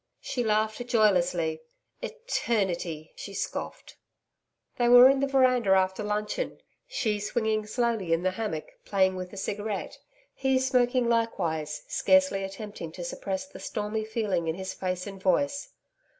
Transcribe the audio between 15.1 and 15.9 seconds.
voice.